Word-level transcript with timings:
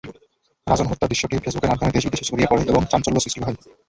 রাজন 0.67 0.87
হত্যার 0.89 1.09
দৃশ্যটি 1.11 1.35
ফেসবুকের 1.37 1.71
মাধ্যমে 1.71 1.95
দেশে–বিদেশে 1.95 2.27
ছড়িয়ে 2.29 2.49
পড়ে 2.51 2.63
এবং 2.71 2.81
চাঞ্চল্য 2.91 3.17
সৃষ্টি 3.21 3.39
হয়। 3.41 3.57